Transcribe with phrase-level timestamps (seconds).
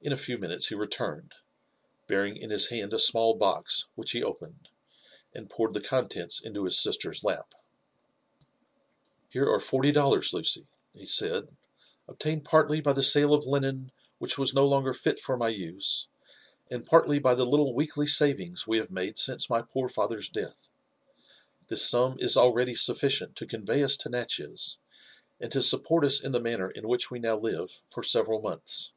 [0.00, 1.34] In a few minutes he returned,
[2.06, 4.68] bearing in his hand a small box, which he opened,
[5.34, 7.52] and poured the contents into his sister's lap.
[8.40, 11.48] *' Here are forty dollars, Lucy," he said,
[12.06, 16.06] obtained partly by the sale of linen which was no longer fit for my use,
[16.70, 20.70] and partly by the little weekly savings we have made since my poor father's death.
[21.66, 24.78] This sum is already sufficient to convey us to Natchez,
[25.40, 28.92] and to support us in the manner in which we now live fbr several months.